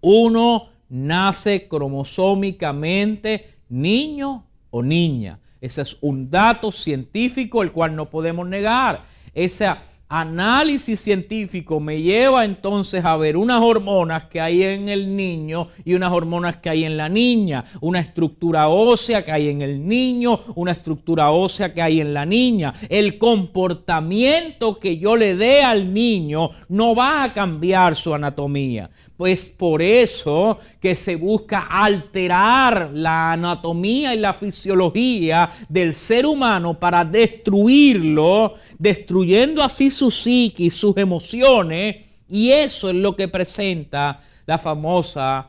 Uno 0.00 0.70
nace 0.88 1.68
cromosómicamente 1.68 3.44
niño 3.68 4.46
o 4.70 4.82
niña. 4.82 5.38
Ese 5.60 5.82
es 5.82 5.98
un 6.00 6.30
dato 6.30 6.72
científico 6.72 7.62
el 7.62 7.72
cual 7.72 7.94
no 7.94 8.08
podemos 8.08 8.48
negar. 8.48 9.04
Esa 9.34 9.82
análisis 10.08 11.00
científico 11.00 11.80
me 11.80 12.00
lleva 12.00 12.44
entonces 12.44 13.04
a 13.04 13.16
ver 13.16 13.36
unas 13.36 13.60
hormonas 13.60 14.26
que 14.26 14.40
hay 14.40 14.62
en 14.62 14.88
el 14.88 15.16
niño 15.16 15.68
y 15.84 15.94
unas 15.94 16.12
hormonas 16.12 16.58
que 16.58 16.70
hay 16.70 16.84
en 16.84 16.96
la 16.96 17.08
niña, 17.08 17.64
una 17.80 17.98
estructura 17.98 18.68
ósea 18.68 19.24
que 19.24 19.32
hay 19.32 19.48
en 19.48 19.62
el 19.62 19.84
niño, 19.84 20.40
una 20.54 20.72
estructura 20.72 21.30
ósea 21.30 21.74
que 21.74 21.82
hay 21.82 22.00
en 22.00 22.14
la 22.14 22.24
niña. 22.24 22.72
El 22.88 23.18
comportamiento 23.18 24.78
que 24.78 24.98
yo 24.98 25.16
le 25.16 25.36
dé 25.36 25.62
al 25.62 25.92
niño 25.92 26.50
no 26.68 26.94
va 26.94 27.24
a 27.24 27.32
cambiar 27.32 27.96
su 27.96 28.14
anatomía. 28.14 28.90
Pues 29.16 29.46
por 29.46 29.80
eso 29.80 30.58
que 30.78 30.94
se 30.94 31.16
busca 31.16 31.60
alterar 31.60 32.90
la 32.92 33.32
anatomía 33.32 34.14
y 34.14 34.18
la 34.18 34.34
fisiología 34.34 35.48
del 35.68 35.94
ser 35.94 36.26
humano 36.26 36.78
para 36.78 37.04
destruirlo, 37.04 38.54
destruyendo 38.78 39.62
así 39.62 39.90
su 39.90 40.10
psiquis, 40.10 40.74
sus 40.74 40.96
emociones, 40.98 41.96
y 42.28 42.50
eso 42.50 42.90
es 42.90 42.96
lo 42.96 43.16
que 43.16 43.28
presenta 43.28 44.20
la 44.44 44.58
famosa 44.58 45.48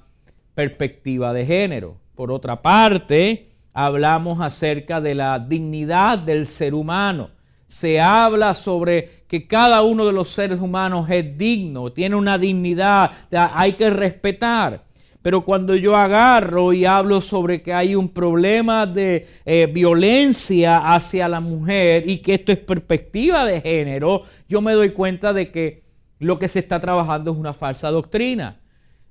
perspectiva 0.54 1.34
de 1.34 1.46
género. 1.46 1.98
Por 2.16 2.32
otra 2.32 2.62
parte, 2.62 3.50
hablamos 3.74 4.40
acerca 4.42 5.02
de 5.02 5.14
la 5.14 5.40
dignidad 5.40 6.18
del 6.18 6.48
ser 6.48 6.74
humano. 6.74 7.37
Se 7.68 8.00
habla 8.00 8.54
sobre 8.54 9.24
que 9.28 9.46
cada 9.46 9.82
uno 9.84 10.06
de 10.06 10.14
los 10.14 10.30
seres 10.30 10.60
humanos 10.60 11.10
es 11.10 11.38
digno, 11.38 11.92
tiene 11.92 12.16
una 12.16 12.38
dignidad, 12.38 13.12
hay 13.32 13.74
que 13.74 13.90
respetar. 13.90 14.88
Pero 15.22 15.44
cuando 15.44 15.76
yo 15.76 15.98
agarro 15.98 16.72
y 16.72 16.86
hablo 16.86 17.20
sobre 17.20 17.62
que 17.62 17.74
hay 17.74 17.96
un 17.96 18.08
problema 18.08 18.86
de 18.86 19.28
eh, 19.46 19.68
violencia 19.70 20.78
hacia 20.94 21.28
la 21.28 21.42
mujer 21.42 22.10
y 22.10 22.20
que 22.20 22.36
esto 22.36 22.54
es 22.54 22.60
perspectiva 22.60 23.44
de 23.46 23.60
género, 23.60 24.22
yo 24.48 24.62
me 24.62 24.72
doy 24.72 24.92
cuenta 24.92 25.34
de 25.34 25.52
que 25.52 25.84
lo 26.20 26.40
que 26.40 26.48
se 26.48 26.60
está 26.60 26.80
trabajando 26.80 27.32
es 27.32 27.38
una 27.38 27.54
falsa 27.54 27.92
doctrina. 27.92 28.62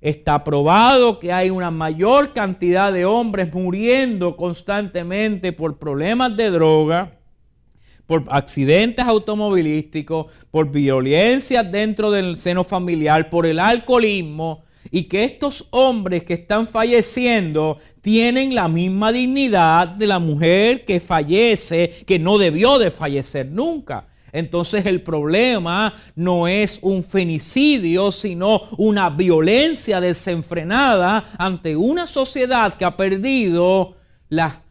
Está 0.00 0.42
probado 0.42 1.18
que 1.18 1.32
hay 1.32 1.50
una 1.50 1.70
mayor 1.70 2.32
cantidad 2.32 2.92
de 2.92 3.04
hombres 3.04 3.52
muriendo 3.52 4.36
constantemente 4.36 5.52
por 5.52 5.78
problemas 5.78 6.36
de 6.36 6.50
droga, 6.50 7.18
por 8.06 8.24
accidentes 8.28 9.04
automovilísticos, 9.04 10.26
por 10.50 10.70
violencia 10.70 11.62
dentro 11.62 12.10
del 12.10 12.36
seno 12.36 12.64
familiar, 12.64 13.28
por 13.28 13.46
el 13.46 13.58
alcoholismo, 13.58 14.64
y 14.90 15.04
que 15.04 15.24
estos 15.24 15.66
hombres 15.70 16.24
que 16.24 16.34
están 16.34 16.66
falleciendo 16.66 17.78
tienen 18.00 18.54
la 18.54 18.68
misma 18.68 19.12
dignidad 19.12 19.88
de 19.88 20.06
la 20.06 20.18
mujer 20.18 20.84
que 20.84 21.00
fallece, 21.00 21.90
que 22.06 22.18
no 22.18 22.38
debió 22.38 22.78
de 22.78 22.90
fallecer 22.90 23.46
nunca. 23.46 24.06
Entonces 24.32 24.84
el 24.84 25.02
problema 25.02 25.94
no 26.14 26.46
es 26.46 26.78
un 26.82 27.02
femicidio, 27.02 28.12
sino 28.12 28.60
una 28.76 29.08
violencia 29.08 30.00
desenfrenada 30.00 31.24
ante 31.38 31.74
una 31.74 32.06
sociedad 32.06 32.74
que 32.74 32.84
ha 32.84 32.96
perdido 32.96 33.94
la, 34.28 34.62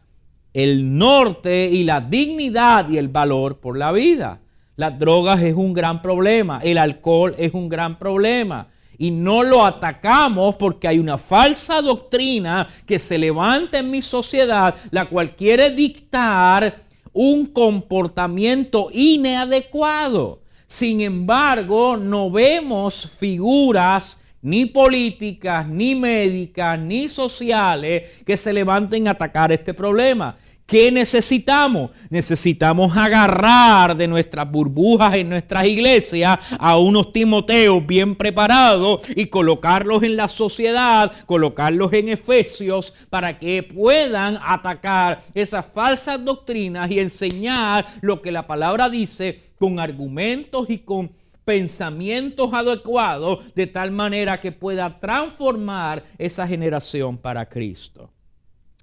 el 0.56 0.96
norte 0.96 1.68
y 1.70 1.84
la 1.84 2.00
dignidad 2.00 2.88
y 2.88 2.96
el 2.96 3.08
valor 3.08 3.58
por 3.58 3.76
la 3.76 3.92
vida. 3.92 4.40
Las 4.76 4.98
drogas 4.98 5.42
es 5.42 5.54
un 5.54 5.74
gran 5.74 6.00
problema, 6.00 6.60
el 6.62 6.78
alcohol 6.78 7.34
es 7.36 7.52
un 7.52 7.68
gran 7.68 7.98
problema 7.98 8.66
y 8.96 9.10
no 9.10 9.42
lo 9.42 9.66
atacamos 9.66 10.54
porque 10.54 10.88
hay 10.88 10.98
una 10.98 11.18
falsa 11.18 11.82
doctrina 11.82 12.66
que 12.86 12.98
se 12.98 13.18
levanta 13.18 13.80
en 13.80 13.90
mi 13.90 14.00
sociedad, 14.00 14.74
la 14.90 15.10
cual 15.10 15.36
quiere 15.36 15.72
dictar 15.72 16.84
un 17.12 17.44
comportamiento 17.44 18.88
inadecuado. 18.94 20.40
Sin 20.66 21.02
embargo, 21.02 21.98
no 21.98 22.30
vemos 22.30 23.06
figuras 23.18 24.18
ni 24.46 24.64
políticas, 24.66 25.66
ni 25.66 25.96
médicas, 25.96 26.78
ni 26.78 27.08
sociales 27.08 28.22
que 28.24 28.36
se 28.36 28.52
levanten 28.52 29.08
a 29.08 29.10
atacar 29.10 29.50
este 29.50 29.74
problema. 29.74 30.36
¿Qué 30.64 30.92
necesitamos? 30.92 31.90
Necesitamos 32.10 32.96
agarrar 32.96 33.96
de 33.96 34.06
nuestras 34.06 34.48
burbujas 34.48 35.16
en 35.16 35.28
nuestras 35.28 35.66
iglesias 35.66 36.38
a 36.60 36.78
unos 36.78 37.12
Timoteos 37.12 37.84
bien 37.84 38.14
preparados 38.14 39.00
y 39.16 39.26
colocarlos 39.26 40.04
en 40.04 40.16
la 40.16 40.28
sociedad, 40.28 41.10
colocarlos 41.26 41.92
en 41.92 42.08
Efesios 42.08 42.94
para 43.10 43.40
que 43.40 43.64
puedan 43.64 44.38
atacar 44.40 45.18
esas 45.34 45.66
falsas 45.66 46.24
doctrinas 46.24 46.88
y 46.88 47.00
enseñar 47.00 47.84
lo 48.00 48.22
que 48.22 48.30
la 48.30 48.46
palabra 48.46 48.88
dice 48.88 49.40
con 49.58 49.80
argumentos 49.80 50.70
y 50.70 50.78
con 50.78 51.10
pensamientos 51.46 52.52
adecuados 52.52 53.54
de 53.54 53.68
tal 53.68 53.92
manera 53.92 54.40
que 54.40 54.50
pueda 54.50 54.98
transformar 54.98 56.02
esa 56.18 56.46
generación 56.46 57.16
para 57.16 57.48
Cristo. 57.48 58.10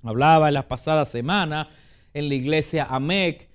Hablaba 0.02 0.48
en 0.48 0.54
la 0.54 0.68
pasada 0.68 1.06
semana 1.06 1.68
en 2.14 2.30
la 2.30 2.36
iglesia 2.36 2.88
AMEC, 2.90 3.50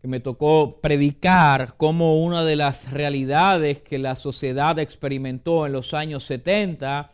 que 0.00 0.08
me 0.08 0.18
tocó 0.18 0.80
predicar 0.82 1.76
como 1.76 2.24
una 2.24 2.44
de 2.44 2.56
las 2.56 2.90
realidades 2.90 3.80
que 3.80 4.00
la 4.00 4.16
sociedad 4.16 4.76
experimentó 4.80 5.64
en 5.64 5.72
los 5.72 5.94
años 5.94 6.24
70, 6.24 7.12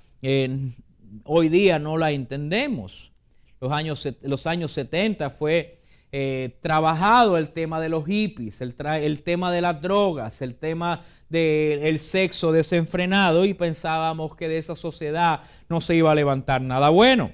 hoy 1.25 1.49
día 1.50 1.78
no 1.78 1.99
la 1.99 2.11
entendemos. 2.11 3.12
Los 3.61 3.70
años, 3.70 4.08
los 4.23 4.47
años 4.47 4.73
70 4.73 5.28
fue 5.28 5.78
eh, 6.11 6.56
trabajado 6.62 7.37
el 7.37 7.50
tema 7.50 7.82
de 7.82 7.90
los 7.90 8.06
hippies, 8.06 8.62
el 8.62 9.23
tema 9.23 9.52
de 9.52 9.61
las 9.61 9.82
drogas, 9.82 10.40
el 10.40 10.54
tema 10.54 11.02
del 11.28 11.99
sexo 11.99 12.52
desenfrenado 12.52 13.44
y 13.44 13.54
pensábamos 13.54 14.35
que 14.35 14.49
de 14.49 14.58
esa 14.58 14.75
sociedad 14.75 15.40
no 15.68 15.80
se 15.80 15.94
iba 15.94 16.11
a 16.11 16.14
levantar 16.14 16.62
nada 16.62 16.88
bueno. 16.88 17.32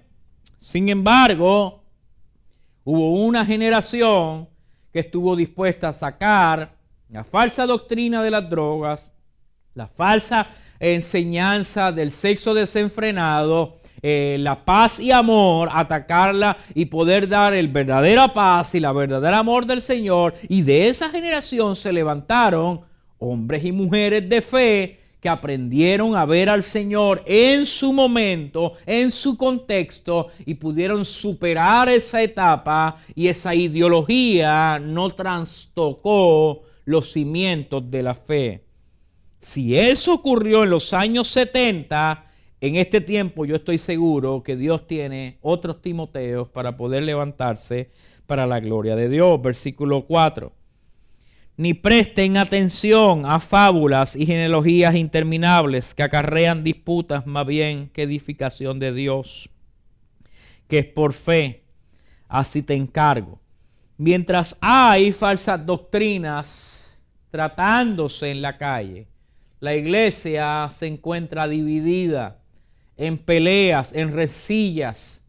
Sin 0.60 0.88
embargo, 0.88 1.82
hubo 2.82 3.24
una 3.24 3.44
generación 3.46 4.48
que 4.92 5.00
estuvo 5.00 5.36
dispuesta 5.36 5.88
a 5.90 5.92
sacar 5.92 6.74
la 7.08 7.22
falsa 7.22 7.66
doctrina 7.66 8.22
de 8.22 8.30
las 8.30 8.48
drogas, 8.48 9.12
la 9.74 9.86
falsa 9.86 10.46
enseñanza 10.80 11.92
del 11.92 12.10
sexo 12.10 12.54
desenfrenado, 12.54 13.78
eh, 14.02 14.36
la 14.40 14.64
paz 14.64 15.00
y 15.00 15.12
amor, 15.12 15.68
atacarla 15.72 16.56
y 16.74 16.86
poder 16.86 17.28
dar 17.28 17.54
el 17.54 17.68
verdadera 17.68 18.32
paz 18.32 18.74
y 18.74 18.80
la 18.80 18.92
verdadera 18.92 19.38
amor 19.38 19.66
del 19.66 19.80
Señor. 19.80 20.34
Y 20.48 20.62
de 20.62 20.88
esa 20.88 21.10
generación 21.10 21.76
se 21.76 21.92
levantaron 21.92 22.80
hombres 23.24 23.64
y 23.64 23.72
mujeres 23.72 24.28
de 24.28 24.42
fe 24.42 24.98
que 25.24 25.30
aprendieron 25.30 26.16
a 26.16 26.26
ver 26.26 26.50
al 26.50 26.62
Señor 26.62 27.22
en 27.24 27.64
su 27.64 27.94
momento, 27.94 28.72
en 28.84 29.10
su 29.10 29.38
contexto, 29.38 30.26
y 30.44 30.52
pudieron 30.52 31.06
superar 31.06 31.88
esa 31.88 32.22
etapa 32.22 32.96
y 33.14 33.28
esa 33.28 33.54
ideología 33.54 34.78
no 34.78 35.08
trastocó 35.08 36.64
los 36.84 37.10
cimientos 37.10 37.90
de 37.90 38.02
la 38.02 38.14
fe. 38.14 38.64
Si 39.38 39.78
eso 39.78 40.12
ocurrió 40.12 40.62
en 40.62 40.68
los 40.68 40.92
años 40.92 41.28
70, 41.28 42.30
en 42.60 42.76
este 42.76 43.00
tiempo 43.00 43.46
yo 43.46 43.56
estoy 43.56 43.78
seguro 43.78 44.42
que 44.42 44.56
Dios 44.56 44.86
tiene 44.86 45.38
otros 45.40 45.80
Timoteos 45.80 46.50
para 46.50 46.76
poder 46.76 47.02
levantarse 47.02 47.88
para 48.26 48.46
la 48.46 48.60
gloria 48.60 48.94
de 48.94 49.08
Dios. 49.08 49.40
Versículo 49.40 50.04
4 50.04 50.63
ni 51.56 51.72
presten 51.72 52.36
atención 52.36 53.24
a 53.26 53.38
fábulas 53.38 54.16
y 54.16 54.26
genealogías 54.26 54.96
interminables 54.96 55.94
que 55.94 56.02
acarrean 56.02 56.64
disputas 56.64 57.26
más 57.26 57.46
bien 57.46 57.88
que 57.90 58.02
edificación 58.02 58.80
de 58.80 58.92
Dios, 58.92 59.48
que 60.66 60.78
es 60.78 60.86
por 60.86 61.12
fe, 61.12 61.62
así 62.28 62.62
te 62.62 62.74
encargo. 62.74 63.40
Mientras 63.96 64.56
hay 64.60 65.12
falsas 65.12 65.64
doctrinas 65.64 66.98
tratándose 67.30 68.30
en 68.32 68.42
la 68.42 68.58
calle, 68.58 69.06
la 69.60 69.76
iglesia 69.76 70.68
se 70.70 70.88
encuentra 70.88 71.46
dividida 71.46 72.40
en 72.96 73.16
peleas, 73.16 73.92
en 73.92 74.12
rencillas, 74.12 75.24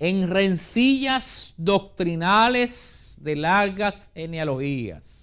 en 0.00 0.28
rencillas 0.28 1.54
doctrinales 1.56 3.16
de 3.20 3.36
largas 3.36 4.10
genealogías 4.14 5.17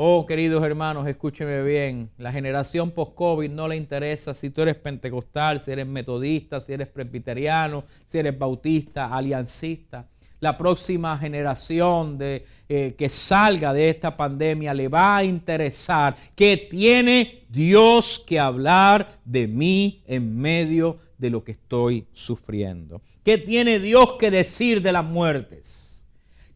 Oh, 0.00 0.24
queridos 0.24 0.62
hermanos, 0.62 1.08
escúcheme 1.08 1.60
bien. 1.64 2.08
La 2.18 2.30
generación 2.30 2.92
post-COVID 2.92 3.50
no 3.50 3.66
le 3.66 3.74
interesa 3.74 4.32
si 4.32 4.50
tú 4.50 4.62
eres 4.62 4.76
pentecostal, 4.76 5.58
si 5.58 5.72
eres 5.72 5.88
metodista, 5.88 6.60
si 6.60 6.72
eres 6.72 6.86
presbiteriano, 6.86 7.82
si 8.06 8.18
eres 8.18 8.38
bautista, 8.38 9.12
aliancista. 9.12 10.06
La 10.38 10.56
próxima 10.56 11.18
generación 11.18 12.16
de, 12.16 12.46
eh, 12.68 12.94
que 12.96 13.08
salga 13.08 13.72
de 13.72 13.90
esta 13.90 14.16
pandemia 14.16 14.72
le 14.72 14.86
va 14.86 15.16
a 15.16 15.24
interesar 15.24 16.14
que 16.36 16.68
tiene 16.70 17.46
Dios 17.48 18.22
que 18.24 18.38
hablar 18.38 19.18
de 19.24 19.48
mí 19.48 20.04
en 20.06 20.38
medio 20.38 20.98
de 21.18 21.30
lo 21.30 21.42
que 21.42 21.50
estoy 21.50 22.06
sufriendo. 22.12 23.02
¿Qué 23.24 23.36
tiene 23.36 23.80
Dios 23.80 24.12
que 24.12 24.30
decir 24.30 24.80
de 24.80 24.92
las 24.92 25.04
muertes? 25.04 26.06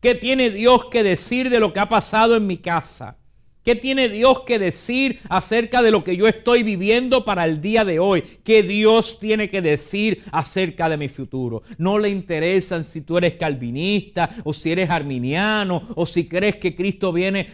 ¿Qué 0.01 0.15
tiene 0.15 0.51
Dios 0.51 0.85
que 0.93 1.03
decir 1.03 1.51
de 1.51 1.59
lo 1.59 1.73
que 1.73 1.81
ha 1.81 1.89
pasado 1.89 2.37
en 2.37 2.47
mi 2.47 2.59
casa? 2.59 3.17
¿Qué 3.65 3.77
tiene 3.77 4.09
Dios 4.09 4.41
que 4.41 4.59
decir 4.59 5.21
acerca 5.29 5.83
de 5.83 5.93
lo 5.93 6.03
que 6.03 6.17
yo 6.17 6.27
estoy 6.27 6.65
viviendo 6.65 7.25
para 7.25 7.45
el 7.45 7.61
día 7.61 7.85
de 7.85 8.01
hoy? 8.01 8.23
¿Qué 8.43 8.65
Dios 8.65 9.21
tiene 9.21 9.49
que 9.49 9.63
decir 9.63 10.25
acerca 10.33 10.89
de 10.89 10.97
mi 10.97 11.09
futuro? 11.09 11.63
No 11.79 11.97
le 11.97 12.09
interesan 12.09 12.85
si 12.85 13.03
tú 13.03 13.19
eres 13.19 13.37
calvinista 13.37 14.29
o 14.43 14.53
si 14.53 14.73
eres 14.73 14.91
arminiano 14.91 15.81
o 15.95 16.07
si 16.07 16.27
crees 16.27 16.57
que 16.57 16.75
Cristo 16.75 17.13
viene 17.13 17.51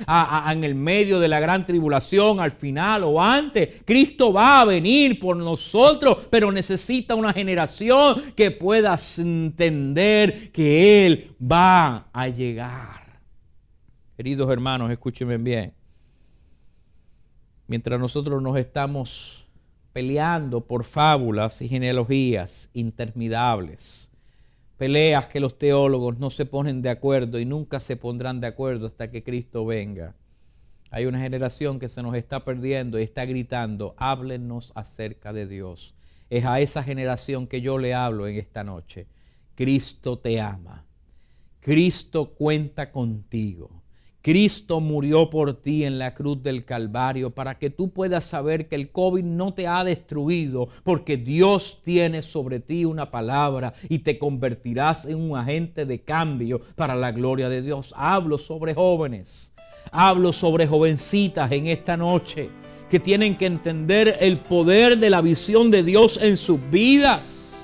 en 0.50 0.64
el 0.64 0.74
medio 0.74 1.20
de 1.20 1.28
la 1.28 1.40
gran 1.40 1.66
tribulación 1.66 2.40
al 2.40 2.52
final 2.52 3.04
o 3.04 3.20
antes. 3.22 3.82
Cristo 3.84 4.32
va 4.32 4.60
a 4.60 4.64
venir 4.64 5.20
por 5.20 5.36
nosotros, 5.36 6.26
pero 6.30 6.50
necesita 6.50 7.14
una 7.16 7.34
generación 7.34 8.32
que 8.34 8.50
pueda 8.50 8.98
entender 9.18 10.50
que 10.52 11.04
Él 11.04 11.32
va 11.40 12.08
a 12.10 12.28
llegar. 12.28 13.20
Queridos 14.16 14.50
hermanos, 14.50 14.90
escúchenme 14.90 15.36
bien 15.36 15.77
mientras 17.68 18.00
nosotros 18.00 18.42
nos 18.42 18.56
estamos 18.56 19.46
peleando 19.92 20.62
por 20.62 20.84
fábulas 20.84 21.62
y 21.62 21.68
genealogías 21.68 22.70
interminables, 22.72 24.10
peleas 24.76 25.28
que 25.28 25.38
los 25.38 25.58
teólogos 25.58 26.18
no 26.18 26.30
se 26.30 26.46
ponen 26.46 26.82
de 26.82 26.90
acuerdo 26.90 27.38
y 27.38 27.44
nunca 27.44 27.78
se 27.78 27.96
pondrán 27.96 28.40
de 28.40 28.46
acuerdo 28.48 28.86
hasta 28.86 29.10
que 29.10 29.22
Cristo 29.22 29.66
venga. 29.66 30.14
Hay 30.90 31.04
una 31.04 31.20
generación 31.20 31.78
que 31.78 31.90
se 31.90 32.02
nos 32.02 32.14
está 32.16 32.44
perdiendo 32.44 32.98
y 32.98 33.02
está 33.02 33.26
gritando, 33.26 33.94
háblenos 33.98 34.72
acerca 34.74 35.32
de 35.32 35.46
Dios. 35.46 35.94
Es 36.30 36.46
a 36.46 36.60
esa 36.60 36.82
generación 36.82 37.46
que 37.46 37.60
yo 37.60 37.76
le 37.76 37.92
hablo 37.92 38.26
en 38.26 38.36
esta 38.36 38.64
noche. 38.64 39.06
Cristo 39.54 40.18
te 40.18 40.40
ama. 40.40 40.86
Cristo 41.60 42.30
cuenta 42.30 42.90
contigo. 42.90 43.77
Cristo 44.20 44.80
murió 44.80 45.30
por 45.30 45.54
ti 45.54 45.84
en 45.84 45.98
la 45.98 46.12
cruz 46.14 46.42
del 46.42 46.64
Calvario 46.64 47.30
para 47.30 47.56
que 47.56 47.70
tú 47.70 47.90
puedas 47.90 48.24
saber 48.24 48.66
que 48.66 48.74
el 48.74 48.90
COVID 48.90 49.22
no 49.22 49.54
te 49.54 49.68
ha 49.68 49.84
destruido, 49.84 50.68
porque 50.82 51.16
Dios 51.16 51.78
tiene 51.82 52.22
sobre 52.22 52.58
ti 52.58 52.84
una 52.84 53.10
palabra 53.10 53.74
y 53.88 54.00
te 54.00 54.18
convertirás 54.18 55.06
en 55.06 55.16
un 55.18 55.38
agente 55.38 55.86
de 55.86 56.00
cambio 56.00 56.60
para 56.74 56.96
la 56.96 57.12
gloria 57.12 57.48
de 57.48 57.62
Dios. 57.62 57.94
Hablo 57.96 58.38
sobre 58.38 58.74
jóvenes, 58.74 59.52
hablo 59.92 60.32
sobre 60.32 60.66
jovencitas 60.66 61.50
en 61.52 61.66
esta 61.68 61.96
noche 61.96 62.50
que 62.90 62.98
tienen 62.98 63.36
que 63.36 63.46
entender 63.46 64.16
el 64.20 64.38
poder 64.38 64.98
de 64.98 65.10
la 65.10 65.20
visión 65.20 65.70
de 65.70 65.84
Dios 65.84 66.18
en 66.20 66.36
sus 66.36 66.58
vidas. 66.70 67.54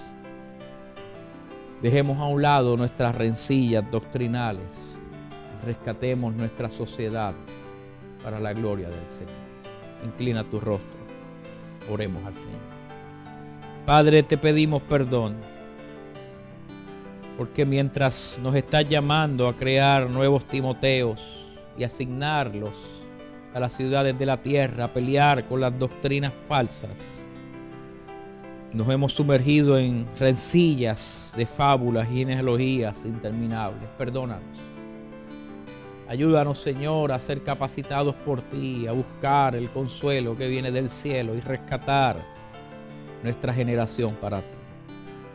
Dejemos 1.82 2.18
a 2.18 2.26
un 2.26 2.42
lado 2.42 2.76
nuestras 2.76 3.14
rencillas 3.14 3.84
doctrinales 3.90 4.93
rescatemos 5.64 6.34
nuestra 6.34 6.70
sociedad 6.70 7.34
para 8.22 8.40
la 8.40 8.52
gloria 8.52 8.88
del 8.88 9.06
Señor. 9.08 9.34
Inclina 10.04 10.44
tu 10.44 10.60
rostro. 10.60 10.98
Oremos 11.90 12.24
al 12.24 12.34
Señor. 12.34 12.60
Padre, 13.84 14.22
te 14.22 14.38
pedimos 14.38 14.82
perdón. 14.82 15.36
Porque 17.36 17.66
mientras 17.66 18.38
nos 18.42 18.54
estás 18.54 18.88
llamando 18.88 19.48
a 19.48 19.56
crear 19.56 20.08
nuevos 20.08 20.44
Timoteos 20.46 21.20
y 21.76 21.84
asignarlos 21.84 22.72
a 23.52 23.60
las 23.60 23.72
ciudades 23.74 24.18
de 24.18 24.26
la 24.26 24.40
tierra, 24.40 24.84
a 24.84 24.88
pelear 24.88 25.46
con 25.46 25.60
las 25.60 25.76
doctrinas 25.78 26.32
falsas, 26.48 27.24
nos 28.72 28.88
hemos 28.88 29.12
sumergido 29.12 29.78
en 29.78 30.06
rencillas 30.18 31.32
de 31.36 31.46
fábulas 31.46 32.08
y 32.10 32.18
genealogías 32.18 33.04
interminables. 33.04 33.88
Perdónanos. 33.96 34.73
Ayúdanos, 36.08 36.58
Señor, 36.58 37.12
a 37.12 37.18
ser 37.18 37.42
capacitados 37.42 38.14
por 38.14 38.42
ti, 38.42 38.86
a 38.86 38.92
buscar 38.92 39.56
el 39.56 39.70
consuelo 39.70 40.36
que 40.36 40.48
viene 40.48 40.70
del 40.70 40.90
cielo 40.90 41.34
y 41.34 41.40
rescatar 41.40 42.22
nuestra 43.22 43.54
generación 43.54 44.14
para 44.20 44.40
ti. 44.40 44.58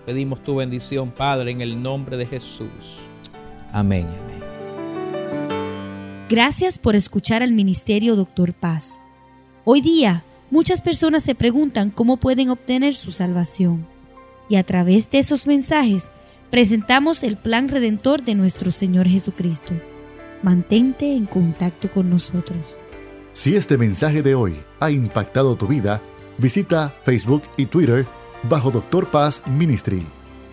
Pedimos 0.06 0.44
tu 0.44 0.58
bendición, 0.58 1.12
Padre, 1.12 1.52
en 1.52 1.62
el 1.62 1.82
nombre 1.82 2.18
de 2.18 2.28
Jesús. 2.28 3.00
Amén. 3.72 4.08
Amén. 4.08 4.40
Gracias 6.30 6.78
por 6.78 6.96
escuchar 6.96 7.42
al 7.42 7.54
Ministerio 7.54 8.16
Doctor 8.16 8.54
Paz. 8.54 9.00
Hoy 9.66 9.82
día, 9.82 10.24
muchas 10.52 10.82
personas 10.82 11.24
se 11.24 11.34
preguntan 11.34 11.90
cómo 11.90 12.18
pueden 12.18 12.52
obtener 12.52 12.94
su 12.94 13.12
salvación. 13.12 13.88
Y 14.50 14.58
a 14.58 14.64
través 14.64 15.10
de 15.10 15.18
esos 15.18 15.48
mensajes, 15.48 16.08
presentamos 16.52 17.24
el 17.24 17.38
plan 17.38 17.70
redentor 17.70 18.22
de 18.24 18.36
nuestro 18.36 18.70
Señor 18.70 19.08
Jesucristo 19.08 19.74
mantente 20.44 21.16
en 21.16 21.26
contacto 21.26 21.90
con 21.92 22.10
nosotros. 22.10 22.58
Si 23.34 23.56
este 23.56 23.78
mensaje 23.78 24.22
de 24.22 24.36
hoy 24.36 24.62
ha 24.80 24.92
impactado 24.92 25.56
tu 25.56 25.66
vida, 25.68 26.02
visita 26.38 26.94
Facebook 27.04 27.44
y 27.58 27.66
Twitter 27.68 28.06
bajo 28.44 28.72
Doctor 28.72 29.08
Paz 29.08 29.42
Ministry. 29.48 30.06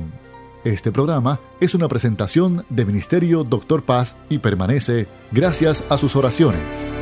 Este 0.64 0.92
programa 0.92 1.40
es 1.60 1.74
una 1.74 1.88
presentación 1.88 2.64
de 2.68 2.86
Ministerio 2.86 3.44
Doctor 3.44 3.82
Paz 3.82 4.16
y 4.28 4.38
permanece 4.38 5.08
gracias 5.32 5.82
a 5.88 5.96
sus 5.96 6.16
oraciones. 6.16 6.92